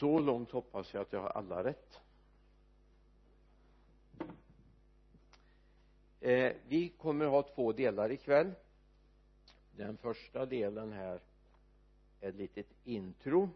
[0.00, 2.00] så långt hoppas jag att jag har alla rätt.
[6.20, 8.52] Eh, vi kommer att ha två delar ikväll.
[9.76, 11.20] Den första delen här
[12.20, 13.50] är ett litet intro.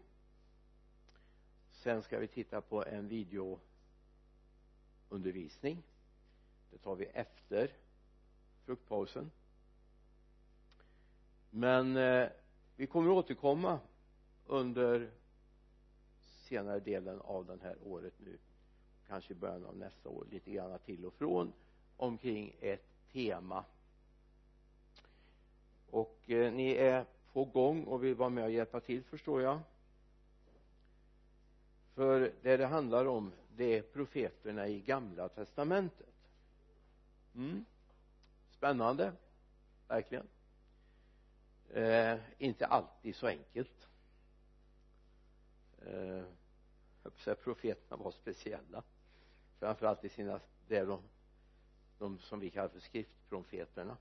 [1.71, 5.83] Sen ska vi titta på en videoundervisning.
[6.71, 7.71] Det tar vi efter
[8.65, 9.31] fruktpausen.
[11.49, 12.29] Men eh,
[12.75, 13.79] vi kommer att återkomma
[14.45, 15.11] under
[16.45, 18.37] senare delen av det här året nu
[19.07, 21.53] kanske i början av nästa år lite grann till och från
[21.97, 23.65] omkring ett tema.
[25.89, 29.59] Och eh, ni är på gång och vill vara med och hjälpa till förstår jag.
[31.93, 36.15] För det det handlar om det är profeterna i gamla testamentet.
[37.35, 37.65] Mm.
[38.51, 39.11] spännande
[39.87, 40.27] verkligen.
[41.73, 43.87] Eh, inte alltid så enkelt
[45.85, 46.23] eh,
[47.15, 48.83] säga profeterna var speciella.
[49.59, 51.01] Framförallt i sina det är de
[51.97, 53.97] de som vi kallar för skriftprofeterna.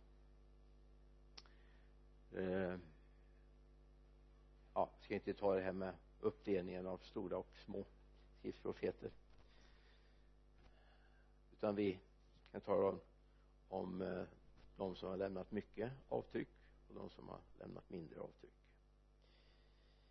[2.33, 2.79] Eh,
[4.75, 7.87] ja, ska inte ta det här med uppdelningen av stora och små
[8.39, 9.11] skriftprofeter.
[11.53, 12.01] Utan vi
[12.53, 13.01] kan tala om,
[13.69, 14.25] om eh,
[14.77, 16.49] de som har lämnat mycket avtryck
[16.89, 18.55] och de som har lämnat mindre avtryck.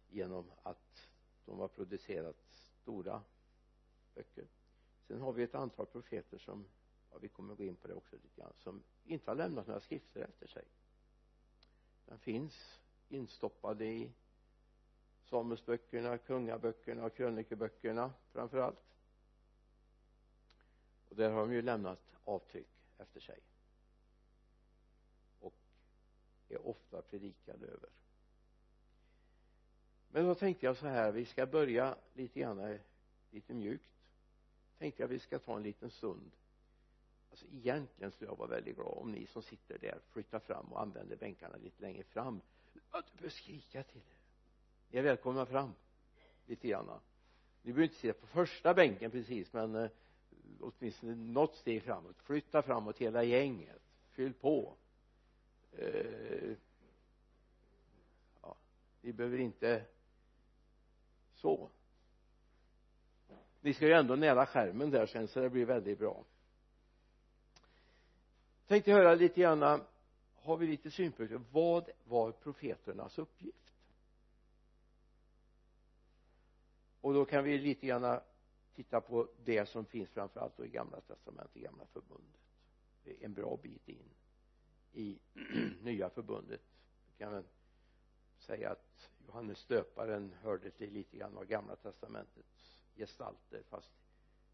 [0.10, 1.10] Genom att
[1.46, 2.36] de har producerat
[2.82, 3.24] stora
[4.16, 4.48] böcker.
[5.08, 6.66] Sen har vi ett antal profeter som
[7.12, 9.80] ja, vi kommer gå in på det också lite grann som inte har lämnat några
[9.80, 10.66] skrifter efter sig.
[12.06, 14.12] Den finns instoppade i
[15.24, 18.94] Samuelsböckerna, kungaböckerna och krönikeböckerna framför allt
[21.14, 23.40] och där har de ju lämnat avtryck efter sig.
[25.40, 25.54] Och
[26.50, 27.90] är ofta predikade över
[30.14, 32.80] men då tänkte jag så här vi ska börja lite grann
[33.32, 33.90] lite mjukt.
[34.78, 36.32] Tänkte jag vi ska ta en liten stund.
[37.30, 40.82] Alltså egentligen skulle jag vara väldigt glad om ni som sitter där flyttar fram och
[40.82, 42.42] använder bänkarna lite längre fram.
[42.90, 44.02] Att du behöver skrika till.
[44.02, 44.04] Er
[44.92, 45.74] ni är välkomna fram.
[46.46, 47.00] Lite grann.
[47.62, 49.90] Ni behöver inte sitta på första bänken precis men eh,
[50.60, 52.18] åtminstone något steg framåt.
[52.18, 53.82] Flytta framåt hela gänget.
[54.10, 54.76] Fyll på.
[55.72, 56.56] Eh,
[58.42, 58.56] ja,
[59.02, 59.86] ni behöver inte
[61.44, 61.70] så.
[63.62, 66.26] Ni ska ju ändå nära skärmen där sen så det blir väldigt bra.
[68.68, 69.82] Tänkte höra lite grann
[70.36, 71.42] har vi lite synpunkter?
[71.52, 73.72] Vad var profeternas uppgift?
[77.02, 78.20] Och då kan vi lite grann
[78.76, 82.42] titta på det som finns framförallt då i gamla testamentet, i gamla förbundet.
[83.04, 84.10] Det är en bra bit in
[84.94, 85.20] i
[85.82, 86.62] nya förbundet.
[87.18, 87.44] Kan man
[88.38, 93.90] säga att Johannes döparen hörde till lite grann av gamla testamentets gestalter fast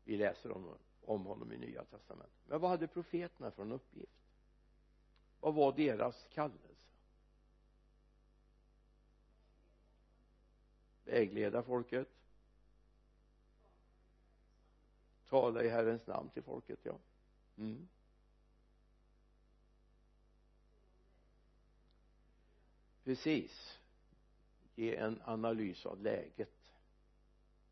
[0.03, 2.39] vi läser om, om honom i nya testamentet.
[2.45, 4.19] Men vad hade profeterna för en uppgift?
[5.39, 6.67] Vad var deras kallelse?
[11.03, 12.07] Vägleda folket.
[15.29, 16.99] Tala i Herrens namn till folket ja.
[17.57, 17.87] Mm.
[23.09, 23.78] precis
[24.79, 26.71] ge en analys av läget.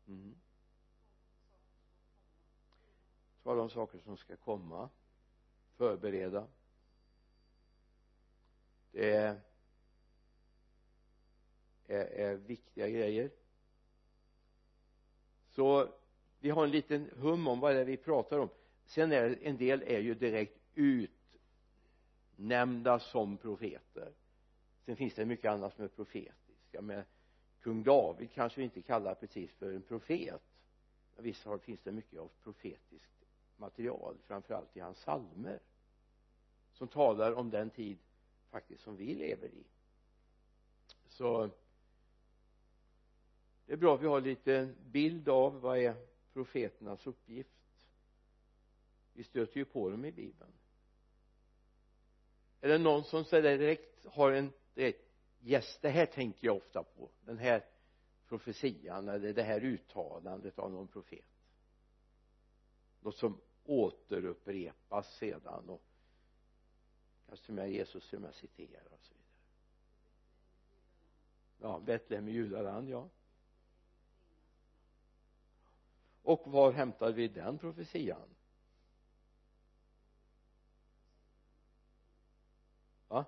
[0.08, 0.34] Mm.
[3.42, 4.88] tala om saker som ska komma.
[5.76, 6.46] Förbereda.
[8.92, 9.40] Det är,
[11.86, 13.30] är, är viktiga grejer.
[15.50, 15.88] Så
[16.40, 18.48] vi har en liten hum om vad det är vi pratar om.
[18.84, 20.58] Sen är en del är ju direkt
[22.34, 24.12] utnämnda som profeter.
[24.84, 25.88] Sen finns det mycket annat som är
[26.72, 27.04] ja, men
[27.60, 30.42] kung David kanske vi inte kallar precis för en profet.
[31.14, 33.24] Men visst har, finns det mycket av profetiskt
[33.56, 35.60] material framförallt i hans psalmer
[36.72, 37.98] som talar om den tid
[38.50, 39.64] faktiskt som vi lever i.
[41.08, 41.50] Så
[43.66, 45.94] det är bra att vi har lite bild av vad är
[46.32, 47.50] profeternas uppgift.
[49.12, 50.52] Vi stöter ju på dem i bibeln.
[52.60, 55.07] Är det någon som direkt har en direkt
[55.48, 57.10] yes det här tänker jag ofta på.
[57.20, 57.64] Den här
[58.28, 61.24] profetian eller det här uttalandet av någon profet.
[63.00, 65.82] Något som återupprepas sedan och
[67.26, 69.28] kanske till och med Jesus till och med citerar och så vidare.
[71.58, 73.08] Ja Betlehem i judaland ja.
[76.22, 78.28] Och var hämtar vi den profetian?
[83.08, 83.24] Va?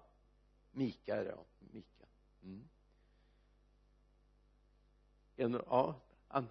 [0.70, 1.44] Mika ja.
[1.58, 1.99] Mikael
[2.42, 2.68] mm.
[5.36, 6.46] en, ja an,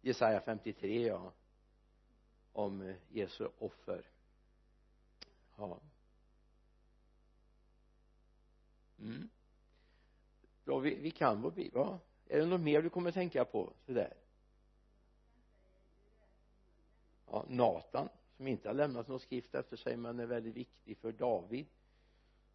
[0.00, 1.32] Jesaja 53 ja.
[2.52, 4.04] Om eh, Jesu offer.
[5.56, 5.80] Ja.
[8.98, 9.28] Mm.
[10.64, 11.98] Ja vi, vi kan vår bibel ja.
[12.26, 14.14] Är det något mer du kommer tänka på sådär
[17.26, 21.12] ja Natan som inte har lämnat någon skrift efter sig men är väldigt viktig för
[21.12, 21.66] David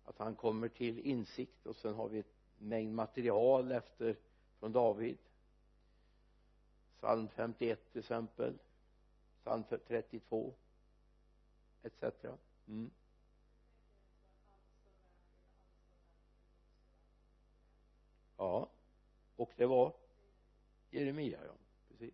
[0.03, 4.15] att han kommer till insikt och sen har vi ett mängd material efter
[4.59, 5.17] från David.
[6.97, 8.57] Psalm 51 till exempel
[9.41, 10.53] psalm 32
[11.83, 12.03] etc
[12.67, 12.91] mm.
[18.37, 18.69] ja
[19.35, 19.93] och det var
[20.89, 21.53] Jeremia ja
[21.87, 22.13] precis.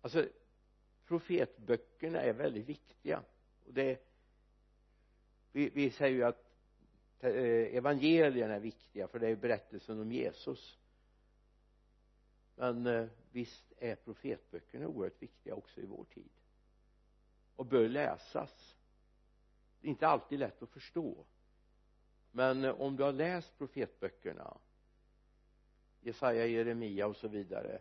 [0.00, 0.28] Alltså
[1.06, 3.22] profetböckerna är väldigt viktiga
[3.66, 4.13] och det
[5.54, 6.44] vi, vi säger ju att
[7.20, 10.78] eh, evangelierna är viktiga för det är berättelsen om Jesus.
[12.56, 16.30] Men eh, visst är profetböckerna oerhört viktiga också i vår tid.
[17.56, 18.76] Och bör läsas.
[19.80, 21.24] Det är inte alltid lätt att förstå.
[22.30, 24.58] Men eh, om du har läst profetböckerna
[26.00, 27.80] Jesaja, Jeremia och så vidare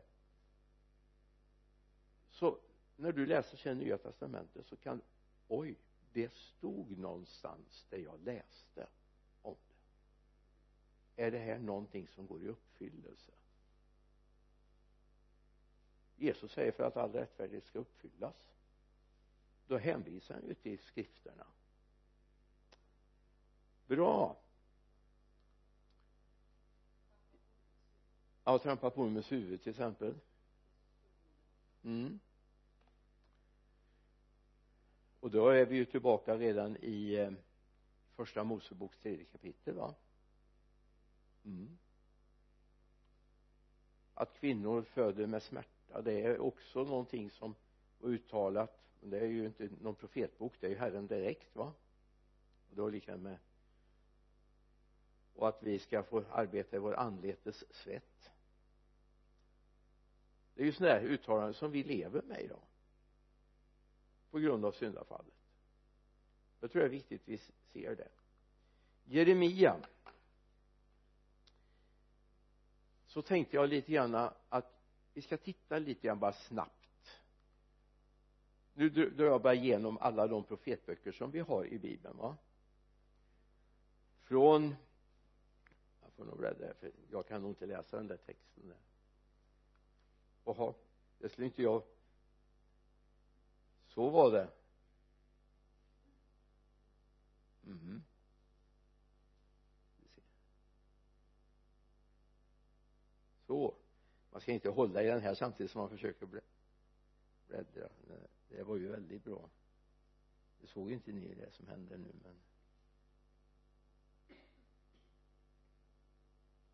[2.30, 2.60] så
[2.96, 5.02] när du läser sen nya testamentet så kan
[5.48, 5.76] oj
[6.14, 8.88] det stod någonstans där jag läste
[9.42, 11.24] om det.
[11.24, 13.32] Är det här någonting som går i uppfyllelse?
[16.16, 18.54] Jesus säger för att all rättfärdighet ska uppfyllas.
[19.68, 21.46] Då hänvisar han ju till skrifterna.
[23.86, 24.38] Bra.
[28.44, 30.16] Ja trampa på med huvud till exempel.
[31.84, 32.20] Mm
[35.24, 37.32] och då är vi ju tillbaka redan i eh,
[38.16, 39.96] första Moseboks tredje kapitel va?
[41.46, 41.78] Mm.
[44.14, 47.56] Att kvinnor föder med smärta det är också någonting som
[48.00, 48.80] var uttalat.
[49.00, 51.74] Men det är ju inte någon profetbok det är ju Herren direkt va?
[52.70, 53.38] Och då likadant med
[55.34, 58.32] och att vi ska få arbeta i vår anletes svett.
[60.54, 62.64] Det är ju sådana här uttalanden som vi lever med idag
[64.34, 65.34] på grund av syndafallet.
[66.60, 67.38] Jag tror det är viktigt att vi
[67.74, 68.10] ser det.
[69.04, 69.78] Jeremia.
[73.06, 74.16] Så tänkte jag lite grann
[74.50, 74.82] att
[75.14, 77.22] vi ska titta lite grann bara snabbt.
[78.74, 82.38] Nu drar jag bara igenom alla de profetböcker som vi har i bibeln va?
[84.22, 84.76] Från
[86.02, 88.68] jag får nog bläddra för jag kan nog inte läsa den där texten.
[88.68, 88.78] Där
[90.46, 90.74] jaha
[91.18, 91.84] det skulle inte jag
[93.94, 94.52] så var det.
[97.66, 98.04] Mm.
[103.48, 103.76] så.
[104.32, 106.28] Man ska inte hålla i den här samtidigt som man försöker
[107.48, 107.90] bläddra.
[108.48, 109.50] Det var ju väldigt bra.
[110.62, 112.36] Det såg ju inte ni det som hände nu men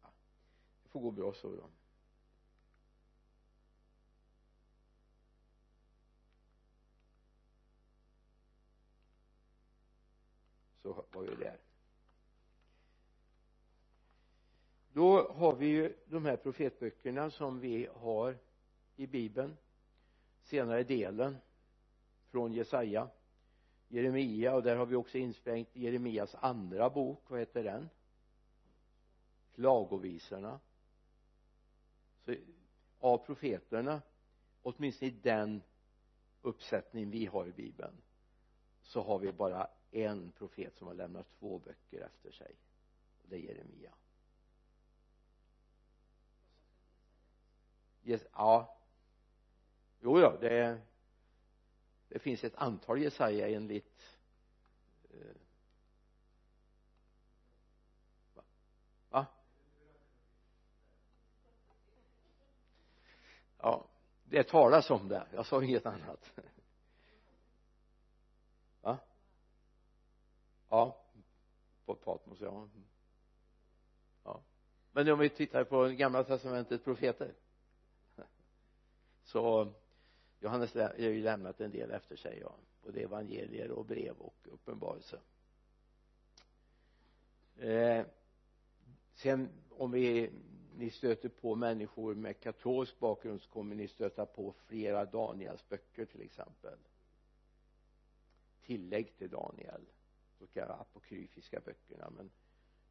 [0.02, 0.12] ja,
[0.84, 1.70] det får gå bra så då.
[10.82, 11.58] Så var vi där.
[14.94, 18.38] Då har vi ju de här profetböckerna som vi har
[18.96, 19.58] i bibeln.
[20.42, 21.38] Senare delen
[22.30, 23.10] från Jesaja
[23.88, 27.30] Jeremia och där har vi också insprängt Jeremias andra bok.
[27.30, 27.90] Vad heter den?
[29.56, 30.60] Klagovisorna
[32.26, 32.36] så
[33.00, 34.02] av profeterna
[34.62, 35.62] åtminstone i den
[36.42, 38.02] uppsättning vi har i bibeln
[38.82, 42.56] så har vi bara en profet som har lämnat två böcker efter sig.
[43.24, 43.94] Och det är Jeremia.
[48.04, 48.78] Yes, ja.
[50.00, 50.82] Jo ja det
[52.08, 54.20] det finns ett antal Jesaja enligt
[55.10, 55.36] eh,
[58.34, 58.44] va?
[59.10, 59.26] va?
[63.58, 63.88] Ja
[64.24, 65.28] det talas om det.
[65.34, 66.32] Jag sa inget annat
[68.82, 68.98] va
[70.70, 70.98] ja.
[71.86, 72.58] På Patmos ja.
[72.58, 72.86] Mm.
[74.24, 74.42] Ja.
[74.92, 77.34] Men om vi tittar på gamla testamentet profeter.
[79.24, 79.74] Så
[80.40, 82.56] Johannes har ju lämnat en del efter sig ja.
[82.82, 85.20] Både evangelier och brev och uppenbarelse.
[87.58, 88.06] Eh,
[89.14, 90.32] sen om vi
[90.80, 96.06] ni stöter på människor med katolsk bakgrund så kommer ni stöta på flera Daniels böcker
[96.06, 96.78] till exempel.
[98.62, 99.82] Tillägg till Daniel
[100.40, 102.32] de apokryfiska böckerna men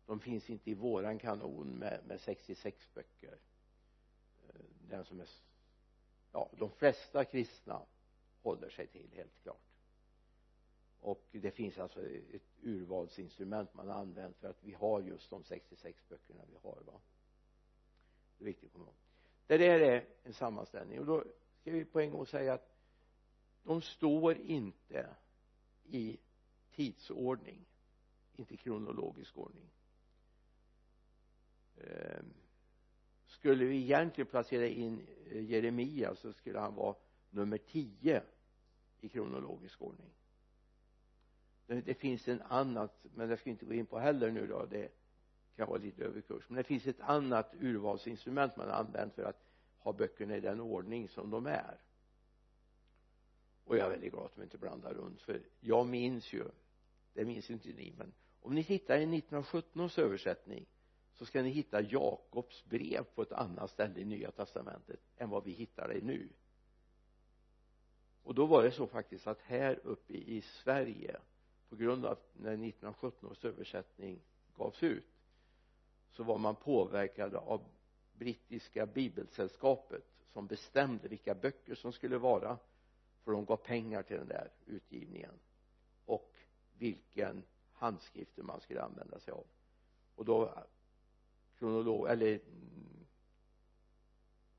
[0.07, 3.38] de finns inte i våran kanon med, med 66 böcker.
[4.49, 5.28] Eh, den som är
[6.33, 7.83] ja de flesta kristna
[8.43, 9.69] håller sig till helt klart.
[11.00, 15.45] Och det finns alltså ett urvalsinstrument man har använt för att vi har just de
[15.45, 17.00] 66 böckerna vi har va?
[18.38, 18.95] Det är viktigt att komma ihåg.
[19.47, 21.00] Det där är en sammanställning.
[21.00, 21.25] Och då
[21.61, 22.75] ska vi på en gång säga att
[23.62, 25.17] de står inte
[25.85, 26.19] i
[26.78, 27.66] tidsordning
[28.37, 29.70] inte kronologisk ordning.
[31.76, 32.23] Eh,
[33.26, 36.94] skulle vi egentligen placera in eh, Jeremia så skulle han vara
[37.30, 38.23] nummer 10
[39.00, 40.11] i kronologisk ordning.
[41.66, 44.66] Det, finns en annat men det ska vi inte gå in på heller nu då
[44.66, 44.88] det
[45.56, 46.49] kan vara lite överkurs.
[46.49, 49.44] Men det finns ett annat urvalsinstrument man har använt för att
[49.78, 51.80] ha böckerna i den ordning som de är.
[53.64, 56.44] Och jag är väldigt glad att de inte blandar runt för jag minns ju
[57.19, 60.67] det minns inte ni men om ni tittar i 1917 års översättning
[61.13, 65.45] så ska ni hitta Jakobs brev på ett annat ställe i nya testamentet än vad
[65.45, 66.29] vi hittar det nu.
[68.23, 71.17] Och då var det så faktiskt att här uppe i Sverige
[71.69, 74.21] på grund av när 1917 års översättning
[74.57, 75.07] gavs ut
[76.11, 77.65] så var man påverkad av
[78.13, 82.59] brittiska bibelsällskapet som bestämde vilka böcker som skulle vara
[83.25, 85.35] för de gav pengar till den där utgivningen
[86.78, 87.42] vilken
[87.73, 89.47] handskrifter man skulle använda sig av.
[90.14, 90.64] Och då
[91.58, 92.40] kronolog eller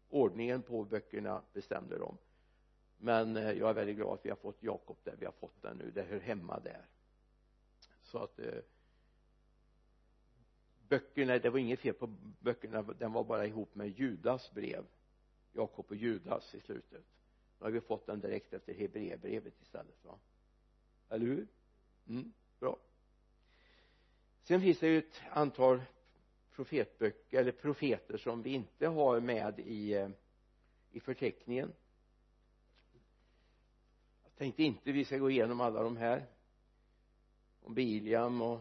[0.09, 2.17] ordningen på böckerna bestämde de.
[2.97, 5.61] Men eh, jag är väldigt glad att vi har fått Jakob där vi har fått
[5.61, 5.91] den nu.
[5.91, 6.85] Det hör hemma där.
[8.01, 8.61] Så att eh,
[10.87, 12.07] böckerna det var inget fel på
[12.39, 12.81] böckerna.
[12.81, 14.85] Den var bara ihop med Judas brev.
[15.51, 17.05] Jakob och Judas i slutet.
[17.59, 20.19] Nu har vi fått den direkt efter Hebreerbrevet istället va?
[21.09, 21.47] Eller hur?
[22.09, 22.77] Mm, bra.
[24.43, 25.81] Sen finns det ju ett antal
[26.51, 30.09] profetböcker eller profeter som vi inte har med i eh,
[30.91, 31.73] i förteckningen.
[34.23, 36.25] Jag tänkte inte vi ska gå igenom alla de här.
[37.61, 38.59] Om Biliam och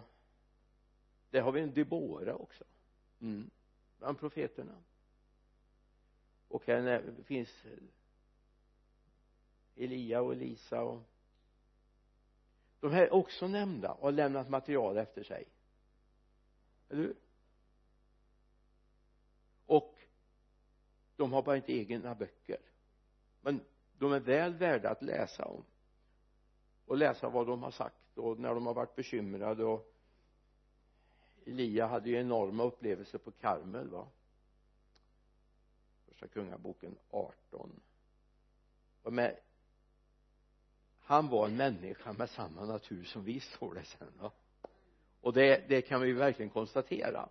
[1.31, 2.65] där har vi en Debora också.
[3.21, 3.51] Mm,
[3.99, 4.83] bland profeterna.
[6.49, 7.65] Och här finns
[9.77, 11.03] Elia och Elisa och
[12.81, 15.49] de här är också nämnda och har lämnat material efter sig.
[16.89, 17.17] Eller hur?
[19.67, 19.95] Och
[21.17, 22.61] de har bara inte egna böcker.
[23.41, 23.61] Men
[23.99, 25.65] de är väl värda att läsa om.
[26.87, 29.95] Och läsa vad de har sagt och när de har varit bekymrade och
[31.47, 34.09] Elia hade ju enorma upplevelser på Karmel va?
[36.07, 37.81] Första kungaboken 18
[39.03, 39.39] och med
[41.09, 44.31] han var en människa med samma natur som vi står det sen va?
[45.21, 47.29] Och det, det kan vi verkligen konstatera.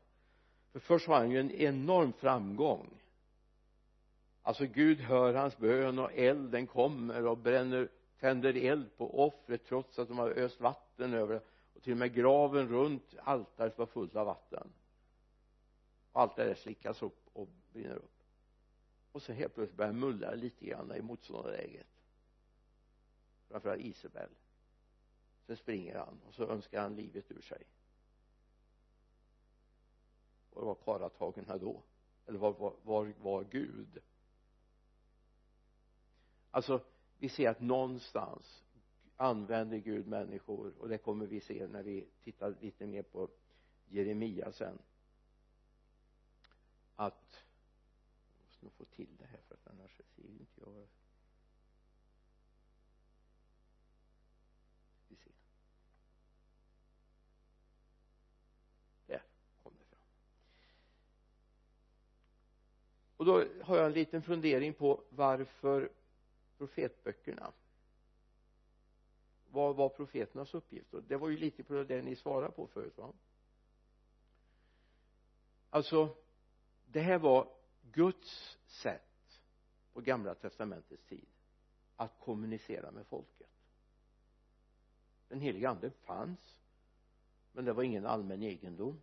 [0.71, 2.89] För först har han ju en enorm framgång.
[4.41, 9.99] Alltså Gud hör hans bön och elden kommer och bränner tänder eld på offret trots
[9.99, 11.41] att de har öst vatten över det.
[11.73, 14.69] Och till och med graven runt altaret var fullt av vatten.
[16.11, 18.23] Och allt det där slickas upp och brinner upp.
[19.11, 21.96] Och så helt plötsligt börjar mullra lite grann i motståndarläget
[23.47, 24.29] framförallt Isabel.
[25.45, 27.63] Sen springer han och så önskar han livet ur sig.
[30.49, 31.83] Var var karlataggarna då?
[32.25, 33.99] Eller var, var, var var Gud?
[36.51, 36.83] Alltså
[37.17, 38.63] vi ser att någonstans
[39.15, 43.29] använder Gud människor och det kommer vi se när vi tittar lite mer på
[43.85, 44.79] Jeremia sen.
[46.95, 47.45] Att
[48.37, 50.87] jag måste nog få till det här för att annars ser inte jag
[55.07, 55.31] vi ser
[59.05, 59.23] där
[59.63, 59.99] kom det fram
[63.16, 65.89] och då har jag en liten fundering på varför
[66.57, 67.51] profetböckerna.
[69.49, 70.93] Vad var profeternas uppgift?
[70.93, 73.13] Och det var ju lite på det ni svarade på förut va?
[75.69, 76.15] Alltså
[76.85, 77.49] det här var
[77.81, 79.41] Guds sätt
[79.93, 81.27] på gamla testamentets tid
[81.95, 83.49] att kommunicera med folket.
[85.27, 86.59] Den heliga ande fanns
[87.51, 89.01] men det var ingen allmän egendom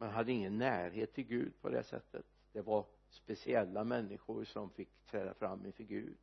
[0.00, 2.26] man hade ingen närhet till Gud på det sättet.
[2.52, 6.16] Det var speciella människor som fick träda fram inför Gud.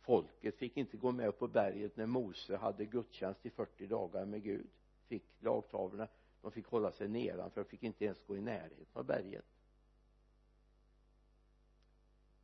[0.00, 4.42] Folket fick inte gå med på berget när Mose hade gudstjänst i 40 dagar med
[4.42, 4.66] Gud.
[5.06, 6.08] Fick lagtavlorna.
[6.42, 7.64] De fick hålla sig nedanför.
[7.64, 9.44] Fick inte ens gå i närheten av berget.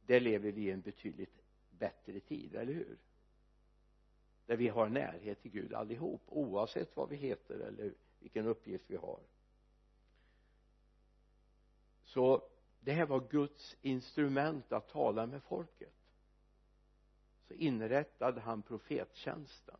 [0.06, 2.98] Där lever vi i en betydligt bättre tid, eller hur?
[4.46, 8.96] Där vi har närhet till Gud allihop oavsett vad vi heter eller vilken uppgift vi
[8.96, 9.20] har
[12.12, 12.42] så
[12.80, 15.94] det här var Guds instrument att tala med folket.
[17.48, 19.76] Så inrättade han profettjänsten.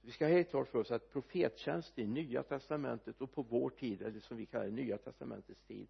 [0.00, 3.70] Vi ska ha helt klart för oss att profettjänst i nya testamentet och på vår
[3.70, 5.88] tid eller som vi kallar det nya testamentets tid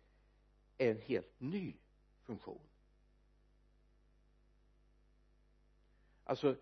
[0.78, 1.74] är en helt ny
[2.22, 2.60] funktion.
[6.24, 6.56] Alltså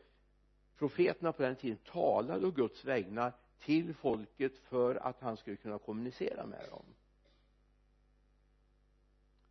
[0.77, 5.79] profeterna på den tiden talade å Guds vägnar till folket för att han skulle kunna
[5.79, 6.85] kommunicera med dem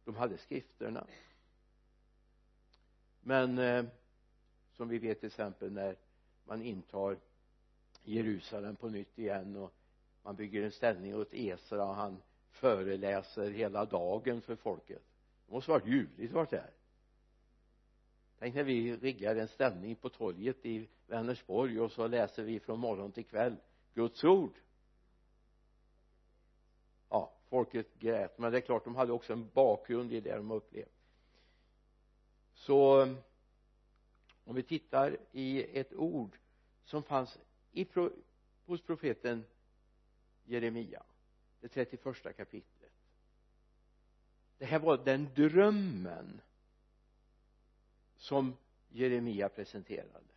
[0.06, 1.08] de hade skrifterna.
[3.22, 3.86] Men eh,
[4.72, 5.96] som vi vet till exempel när
[6.46, 7.18] man intar
[8.04, 9.74] Jerusalem på nytt igen och
[10.24, 15.02] man bygger en ställning åt Esra och han föreläser hela dagen för folket.
[15.46, 16.72] Det måste varit ljuvligt varit där
[18.44, 22.80] tänk när vi riggar en ställning på torget i Vänersborg och så läser vi från
[22.80, 23.56] morgon till kväll
[23.94, 24.54] Guds ord
[27.54, 28.38] folket grät.
[28.38, 31.04] Men det är klart de hade också en bakgrund i det de upplevt.
[32.54, 33.14] Så eh,
[34.44, 36.38] om vi tittar i ett ord
[36.84, 37.40] som fanns
[37.72, 37.88] i
[38.66, 39.46] hos profeten
[40.44, 41.04] Jeremia
[41.60, 42.92] det 31 kapitlet.
[44.58, 46.42] Det här var den drömmen
[48.16, 48.58] som
[48.90, 50.34] Jeremia presenterade.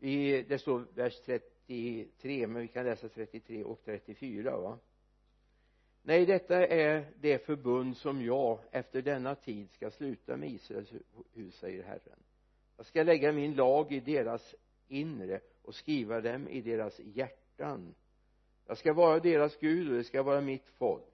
[0.00, 4.78] I, det står vers 33 men vi kan läsa 33 och 34 va?
[6.06, 10.92] Nej detta är det förbund som jag efter denna tid ska sluta med Israels
[11.32, 12.22] hus säger Herren.
[12.76, 14.54] Jag ska lägga min lag i deras
[14.88, 17.94] inre och skriva dem i deras hjärtan.
[18.66, 21.04] Jag ska vara deras Gud och det ska vara mitt folk.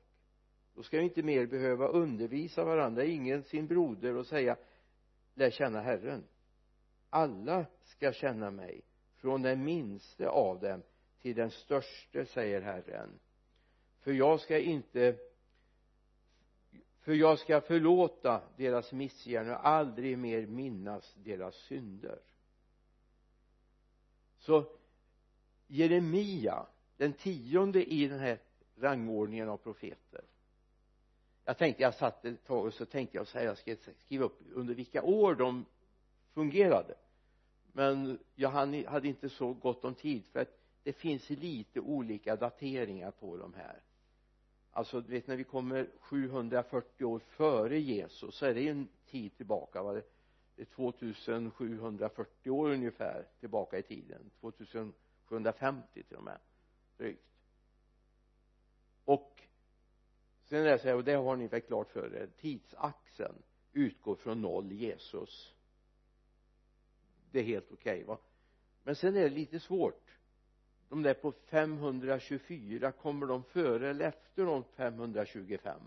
[0.74, 4.56] Då ska vi inte mer behöva undervisa varandra ingen sin broder och säga
[5.34, 6.24] lär känna Herren.
[7.10, 8.82] Alla ska känna mig
[9.16, 10.82] från den minste av dem
[11.22, 13.18] till den störste säger Herren
[14.00, 15.16] för jag ska inte
[17.00, 22.18] för jag ska förlåta deras missgärningar och aldrig mer minnas deras synder.
[24.38, 24.64] Så
[25.66, 28.38] Jeremia den tionde i den här
[28.76, 30.24] rangordningen av profeter.
[31.44, 34.24] Jag tänkte jag satt ett tag och så tänkte jag så här jag ska skriva
[34.24, 35.64] upp under vilka år de
[36.34, 36.94] fungerade.
[37.72, 38.50] Men jag
[38.86, 43.54] hade inte så gott om tid för att det finns lite olika dateringar på de
[43.54, 43.80] här
[44.70, 49.36] alltså du vet när vi kommer 740 år före Jesus så är det en tid
[49.36, 49.92] tillbaka va?
[50.56, 54.30] Det är 2740 år ungefär tillbaka i tiden.
[54.40, 56.38] 2750 till och med
[56.96, 57.26] drygt.
[59.04, 59.42] Och
[60.44, 64.16] sen är det så här och det har ni väl klart för er tidsaxeln utgår
[64.16, 65.54] från noll Jesus.
[67.30, 68.18] Det är helt okej okay, va?
[68.82, 70.19] Men sen är det lite svårt
[70.90, 75.80] de där på 524 kommer de före eller efter de 525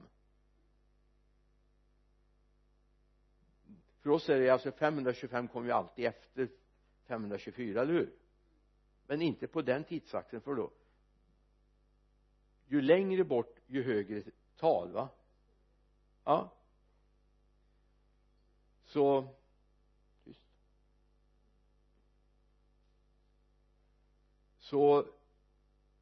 [4.02, 6.50] för oss är det alltså 525 kommer ju alltid efter
[7.06, 8.14] 524 eller hur?
[9.08, 10.72] Men inte på den tidsaxeln för då
[12.66, 14.24] ju längre bort ju högre
[14.56, 15.10] tal va?
[16.24, 16.54] Ja.
[18.86, 19.36] Så
[24.74, 25.06] så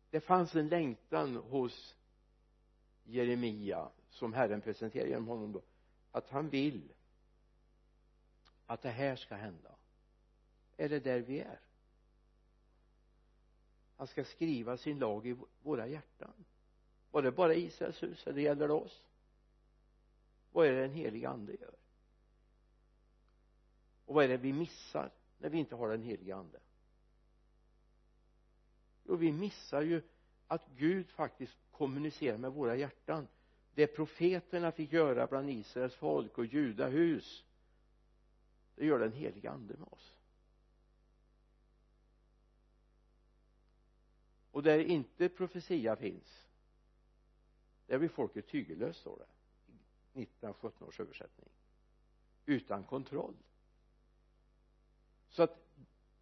[0.09, 1.95] det fanns en längtan hos
[3.03, 5.61] Jeremia som Herren presenterar genom honom då
[6.11, 6.93] att han vill
[8.65, 9.75] att det här ska hända.
[10.77, 11.59] Är det där vi är?
[13.97, 16.45] Han ska skriva sin lag i våra hjärtan.
[17.11, 19.05] Var det bara Israels hus eller gäller det oss?
[20.51, 21.75] Vad är det den heliga ande gör?
[24.05, 26.59] Och vad är det vi missar när vi inte har den heliga ande?
[29.03, 30.01] Jo vi missar ju
[30.47, 33.27] att Gud faktiskt kommunicerar med våra hjärtan.
[33.73, 37.45] Det profeterna fick göra bland Israels folk och judahus
[38.75, 40.15] det gör den heliga ande med oss.
[44.51, 46.47] Och där inte profetia finns
[47.91, 49.25] där blir folket tygellöst står det
[50.19, 51.49] i 1917 års översättning.
[52.45, 53.35] Utan kontroll.
[55.29, 55.57] Så att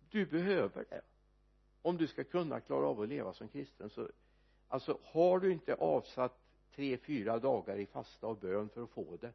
[0.09, 1.01] du behöver det
[1.81, 4.09] om du ska kunna klara av att leva som kristen så
[4.67, 6.39] alltså har du inte avsatt
[6.75, 9.33] tre fyra dagar i fasta och bön för att få det?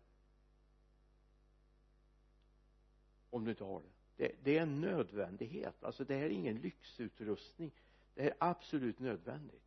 [3.30, 3.88] Om du inte har det.
[4.16, 5.84] Det, det är en nödvändighet.
[5.84, 7.70] Alltså det här är ingen lyxutrustning.
[8.14, 9.62] Det är absolut nödvändigt.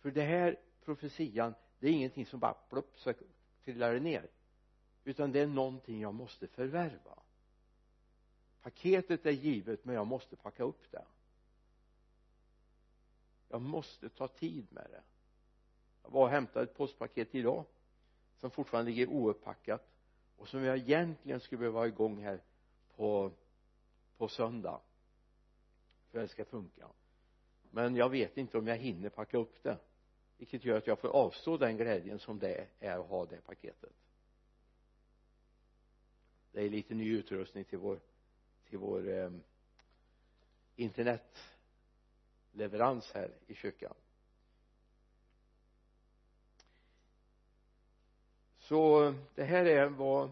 [0.00, 3.12] För det här profetian det är ingenting som bara plopp så
[3.64, 4.28] trillar det ner.
[5.04, 7.18] Utan det är någonting jag måste förvärva.
[8.62, 11.04] Paketet är givet men jag måste packa upp det
[13.52, 15.02] jag måste ta tid med det.
[16.02, 17.64] Jag var och hämtade ett postpaket idag
[18.36, 19.88] som fortfarande ligger ouppackat
[20.36, 22.42] och som jag egentligen skulle behöva ha igång här
[22.96, 23.32] på
[24.16, 24.80] på söndag
[26.10, 26.88] för att det ska funka.
[27.70, 29.78] Men jag vet inte om jag hinner packa upp det
[30.36, 33.92] vilket gör att jag får avstå den glädjen som det är att ha det paketet.
[36.52, 38.00] Det är lite ny utrustning till vår
[38.68, 39.30] till vår eh,
[42.52, 43.94] leverans här i kyrkan.
[48.58, 50.30] Så det här är vad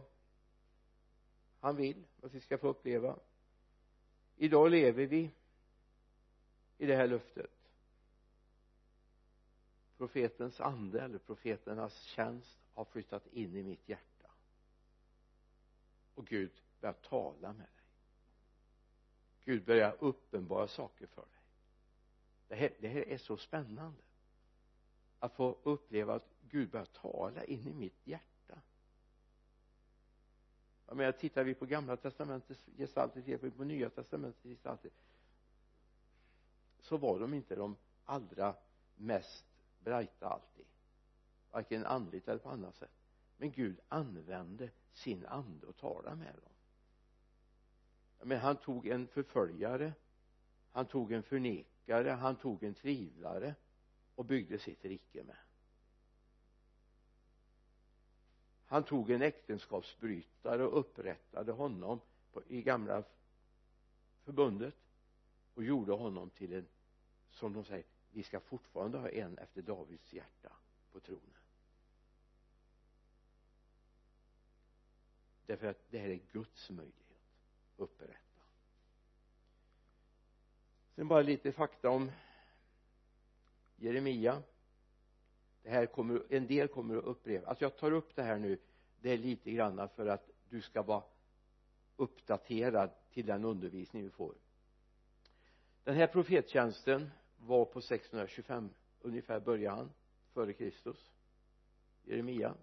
[1.61, 3.17] han vill att vi ska få uppleva.
[4.37, 5.31] Idag lever vi
[6.79, 7.61] i det här löftet
[10.01, 14.31] profetens ande eller profeternas tjänst har flyttat in i mitt hjärta.
[16.15, 17.85] Och Gud börjar tala med dig.
[19.45, 21.40] Gud börjar uppenbara saker för dig
[22.51, 24.03] det här, det här är så spännande.
[25.19, 28.59] Att få uppleva att Gud börjar tala in i mitt hjärta.
[30.87, 34.91] Jag menar tittar vi på gamla testamentets gestalter tittar vi på nya testamentets gestalter
[36.81, 38.55] så var de inte de allra
[38.97, 39.47] mest
[39.79, 40.67] brighta alltid.
[41.51, 42.91] Varken andligt eller på annat sätt.
[43.37, 46.53] Men Gud använde sin ande och talade med dem.
[48.23, 49.93] Men han tog en förföljare.
[50.73, 53.55] Han tog en förnekare han tog en tvivlare
[54.15, 55.37] och byggde sitt rike med.
[58.67, 62.01] Han tog en äktenskapsbrytare och upprättade honom
[62.33, 63.05] på, i gamla
[64.23, 64.75] förbundet
[65.55, 66.67] och gjorde honom till en
[67.31, 70.53] som de säger vi ska fortfarande ha en efter Davids hjärta
[70.93, 71.41] på tronen.
[75.47, 77.23] Därför att det här är Guds möjlighet
[77.79, 77.91] att
[81.01, 82.11] sedan sen bara lite fakta om
[83.77, 84.43] Jeremia.
[85.63, 88.59] Det här kommer, en del kommer att upprepa alltså jag tar upp det här nu
[89.01, 91.03] det är lite grann för att du ska vara
[91.97, 94.35] uppdaterad till den undervisning vi får.
[95.85, 99.93] Den här profettjänsten var på 625 ungefär började han
[100.33, 101.13] före Kristus.
[102.03, 102.55] Jeremia.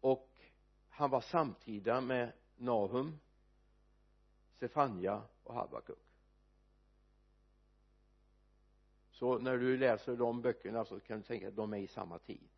[0.00, 0.30] Och
[0.88, 3.18] han var samtida med Nahum.
[4.58, 5.98] Sefania och Habakuk.
[9.10, 12.18] Så när du läser de böckerna så kan du tänka att de är i samma
[12.18, 12.48] tid.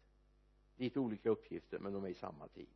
[0.76, 2.68] Lite olika uppgifter men de är i samma tid.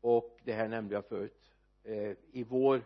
[0.00, 1.52] Och det här nämnde jag förut.
[1.82, 2.84] Eh, i vår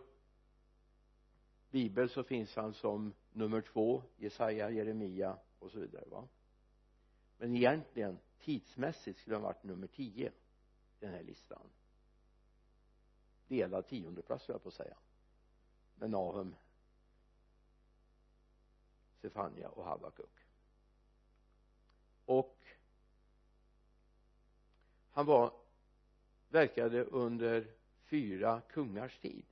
[1.69, 6.27] bibel så finns han som nummer två Jesaja, Jeremia och så vidare va?
[7.37, 10.31] Men egentligen tidsmässigt skulle han varit nummer tio i
[10.99, 11.69] den här listan
[13.53, 14.97] delad tiondeplats höll jag på att säga.
[15.95, 16.55] Med Nahum
[19.19, 20.47] Stefania och Habakuk.
[22.25, 22.57] Och
[25.11, 25.53] han var
[26.49, 29.45] verkade under fyra kungars tid.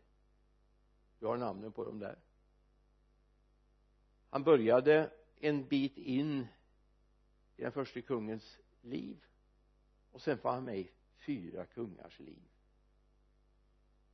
[1.19, 2.19] Du har namnen på dem där.
[4.29, 6.47] Han började en bit in
[7.55, 9.25] i den första kungens liv.
[10.11, 12.50] Och sen var han med i fyra kungars liv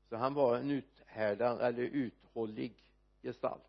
[0.09, 2.83] så han var en uthärdad eller uthållig
[3.21, 3.63] gestalt.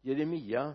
[0.00, 0.74] Jeremia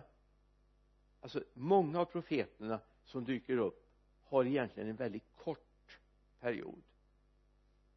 [1.20, 3.86] alltså många av profeterna som dyker upp
[4.24, 5.98] har egentligen en väldigt kort
[6.40, 6.82] period.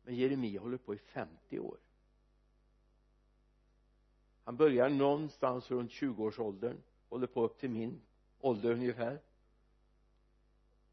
[0.04, 1.78] Men Jeremia håller på i 50 år.
[4.44, 6.78] Han börjar någonstans runt 20-årsåldern
[7.10, 8.02] håller på upp till min
[8.40, 9.20] ålder ungefär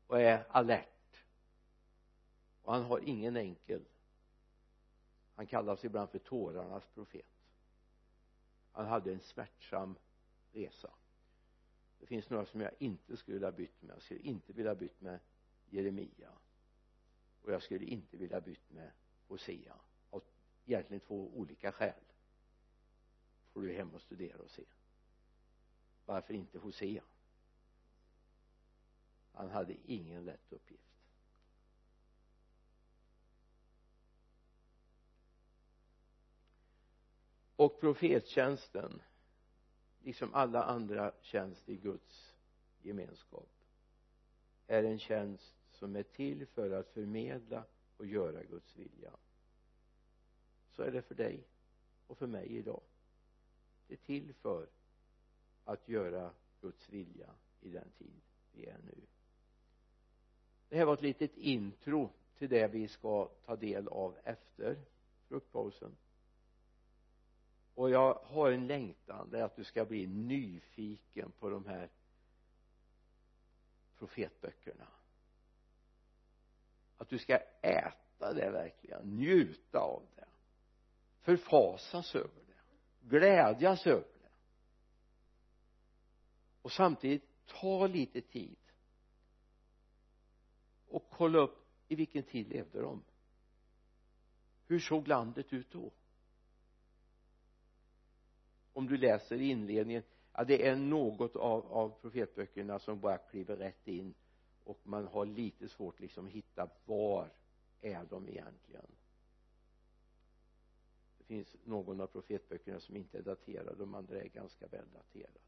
[0.07, 1.00] och är alert
[2.71, 3.85] och han har ingen enkel.
[5.35, 7.27] Han kallas ibland för tårarnas profet.
[8.73, 9.99] Han hade en smärtsam
[10.53, 10.91] resa.
[11.99, 13.95] Det finns några som jag inte skulle vilja bytt med.
[13.95, 15.21] Jag skulle inte vilja bytt med
[15.71, 16.33] Jeremia.
[17.43, 18.91] Och jag skulle inte vilja bytt med
[19.29, 19.75] Hosea.
[20.11, 20.23] Av
[20.67, 22.05] egentligen två olika skäl.
[23.53, 24.65] Får du hem och studera och se.
[26.05, 27.05] Varför inte Hosea?
[29.33, 30.90] Han hade ingen lätt uppgift.
[37.61, 39.03] Och profettjänsten
[40.03, 42.35] liksom alla andra tjänster i Guds
[42.83, 43.49] gemenskap
[44.67, 47.65] är en tjänst som är till för att förmedla
[47.97, 49.13] och göra Guds vilja.
[50.71, 51.45] Så är det för dig
[52.07, 52.83] och för mig idag.
[53.87, 54.67] Det är till för
[55.65, 58.21] att göra Guds vilja i den tid
[58.53, 59.01] vi är nu.
[60.69, 64.77] Det här var ett litet intro till det vi ska ta del av efter
[65.29, 65.97] fruktpausen
[67.75, 71.91] och jag har en längtan det är att du ska bli nyfiken på de här
[73.99, 74.87] profetböckerna.
[76.97, 80.25] Att du ska äta det verkligen njuta av det
[81.21, 82.51] förfasas över det
[83.01, 84.29] glädjas över det.
[86.63, 88.57] Och samtidigt ta lite tid
[90.89, 93.03] och kolla upp i vilken tid levde de?
[94.67, 95.93] Hur såg landet ut då?
[98.81, 103.89] Om du läser inledningen ja det är något av, av profetböckerna som bara kliver rätt
[103.89, 104.15] in
[104.65, 107.33] och man har lite svårt liksom att hitta var
[107.81, 108.87] är de egentligen.
[111.19, 114.91] Det finns någon av profetböckerna som inte är daterade och de andra är ganska väl
[114.93, 115.39] daterade.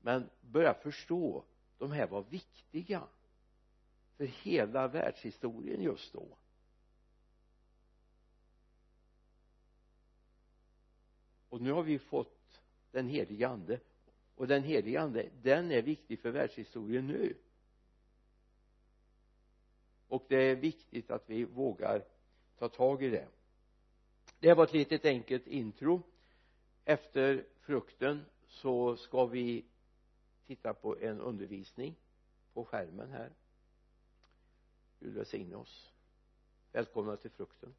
[0.00, 1.44] Men börja förstå
[1.78, 3.02] de här var viktiga
[4.16, 6.26] för hela världshistorien just då.
[11.56, 13.80] Och nu har vi fått den helige ande.
[14.34, 17.36] Och den helige ande den är viktig för världshistorien nu.
[20.08, 22.04] Och det är viktigt att vi vågar
[22.58, 23.28] ta tag i det.
[24.38, 26.02] Det var ett litet enkelt intro.
[26.84, 29.64] Efter frukten så ska vi
[30.46, 31.96] titta på en undervisning
[32.52, 33.32] på skärmen här.
[35.00, 35.92] Gud välsigne oss.
[36.72, 37.74] Välkomna till frukten.